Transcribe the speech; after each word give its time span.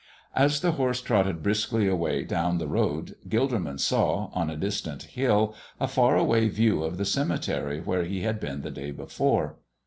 As 0.35 0.61
the 0.61 0.71
horse 0.71 0.99
trotted 0.99 1.43
briskly 1.43 1.87
away 1.87 2.23
down 2.23 2.57
the 2.57 2.65
road 2.67 3.13
Gilderman 3.29 3.79
saw, 3.79 4.31
on 4.33 4.49
a 4.49 4.57
distant 4.57 5.03
hill, 5.03 5.53
a 5.79 5.87
far 5.87 6.17
away 6.17 6.47
view 6.49 6.81
of 6.83 6.97
the 6.97 7.05
cemetery 7.05 7.79
where 7.79 8.03
he 8.05 8.21
had 8.21 8.39
been 8.39 8.63
the 8.63 8.71
day 8.71 8.89
before. 8.89 9.57